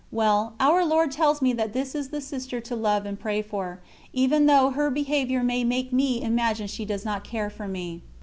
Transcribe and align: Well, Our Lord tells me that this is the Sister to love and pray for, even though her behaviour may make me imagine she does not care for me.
Well, 0.11 0.55
Our 0.59 0.83
Lord 0.83 1.11
tells 1.11 1.43
me 1.43 1.53
that 1.53 1.73
this 1.73 1.93
is 1.93 2.09
the 2.09 2.21
Sister 2.21 2.59
to 2.59 2.75
love 2.75 3.05
and 3.05 3.19
pray 3.19 3.43
for, 3.43 3.81
even 4.13 4.47
though 4.47 4.71
her 4.71 4.89
behaviour 4.89 5.43
may 5.43 5.63
make 5.63 5.93
me 5.93 6.23
imagine 6.23 6.65
she 6.65 6.85
does 6.85 7.05
not 7.05 7.23
care 7.23 7.51
for 7.51 7.67
me. 7.67 8.01